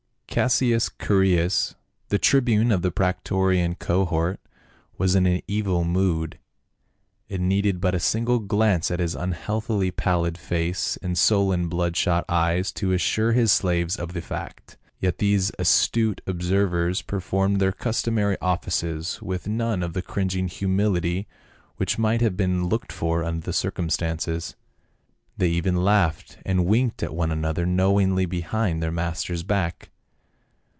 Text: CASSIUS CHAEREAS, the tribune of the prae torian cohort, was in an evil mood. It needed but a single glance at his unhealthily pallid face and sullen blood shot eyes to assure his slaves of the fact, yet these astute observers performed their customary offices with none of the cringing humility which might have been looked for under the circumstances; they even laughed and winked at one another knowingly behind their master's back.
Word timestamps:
CASSIUS 0.33 0.87
CHAEREAS, 0.97 1.75
the 2.07 2.17
tribune 2.17 2.71
of 2.71 2.81
the 2.83 2.89
prae 2.89 3.15
torian 3.25 3.77
cohort, 3.77 4.39
was 4.97 5.13
in 5.13 5.25
an 5.27 5.41
evil 5.45 5.83
mood. 5.83 6.39
It 7.27 7.41
needed 7.41 7.81
but 7.81 7.93
a 7.93 7.99
single 7.99 8.39
glance 8.39 8.89
at 8.91 9.01
his 9.01 9.13
unhealthily 9.13 9.91
pallid 9.91 10.37
face 10.37 10.97
and 11.01 11.17
sullen 11.17 11.67
blood 11.67 11.97
shot 11.97 12.23
eyes 12.29 12.71
to 12.75 12.93
assure 12.93 13.33
his 13.33 13.51
slaves 13.51 13.97
of 13.97 14.13
the 14.13 14.21
fact, 14.21 14.77
yet 15.01 15.17
these 15.17 15.51
astute 15.59 16.21
observers 16.25 17.01
performed 17.01 17.59
their 17.59 17.73
customary 17.73 18.37
offices 18.39 19.21
with 19.21 19.49
none 19.49 19.83
of 19.83 19.91
the 19.91 20.01
cringing 20.01 20.47
humility 20.47 21.27
which 21.75 21.99
might 21.99 22.21
have 22.21 22.37
been 22.37 22.69
looked 22.69 22.93
for 22.93 23.21
under 23.21 23.41
the 23.45 23.51
circumstances; 23.51 24.55
they 25.35 25.49
even 25.49 25.75
laughed 25.83 26.37
and 26.45 26.65
winked 26.65 27.03
at 27.03 27.13
one 27.13 27.33
another 27.33 27.65
knowingly 27.65 28.25
behind 28.25 28.81
their 28.81 28.93
master's 28.93 29.43
back. 29.43 29.89